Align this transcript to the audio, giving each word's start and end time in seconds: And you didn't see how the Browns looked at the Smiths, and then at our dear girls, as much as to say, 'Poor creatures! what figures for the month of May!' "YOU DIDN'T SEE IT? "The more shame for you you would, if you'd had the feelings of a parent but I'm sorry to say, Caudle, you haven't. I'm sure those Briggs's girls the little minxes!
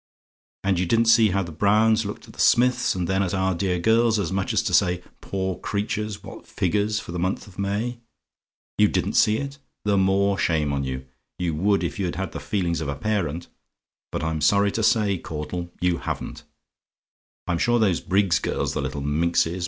And 0.63 0.79
you 0.79 0.87
didn't 0.87 1.05
see 1.05 1.29
how 1.29 1.43
the 1.43 1.51
Browns 1.51 2.05
looked 2.07 2.25
at 2.25 2.33
the 2.33 2.39
Smiths, 2.39 2.95
and 2.95 3.07
then 3.07 3.21
at 3.21 3.35
our 3.35 3.53
dear 3.53 3.77
girls, 3.77 4.17
as 4.17 4.31
much 4.31 4.51
as 4.51 4.63
to 4.63 4.73
say, 4.73 5.03
'Poor 5.21 5.59
creatures! 5.59 6.23
what 6.23 6.47
figures 6.47 6.99
for 6.99 7.11
the 7.11 7.19
month 7.19 7.45
of 7.45 7.59
May!' 7.59 7.99
"YOU 8.79 8.87
DIDN'T 8.87 9.13
SEE 9.13 9.37
IT? 9.37 9.59
"The 9.85 9.99
more 9.99 10.39
shame 10.39 10.71
for 10.71 10.79
you 10.79 11.05
you 11.37 11.53
would, 11.53 11.83
if 11.83 11.99
you'd 11.99 12.15
had 12.15 12.31
the 12.31 12.39
feelings 12.39 12.81
of 12.81 12.87
a 12.87 12.95
parent 12.95 13.47
but 14.11 14.23
I'm 14.23 14.41
sorry 14.41 14.71
to 14.71 14.81
say, 14.81 15.19
Caudle, 15.19 15.69
you 15.81 15.99
haven't. 15.99 16.45
I'm 17.45 17.59
sure 17.59 17.77
those 17.77 18.01
Briggs's 18.01 18.39
girls 18.39 18.73
the 18.73 18.81
little 18.81 19.01
minxes! 19.01 19.59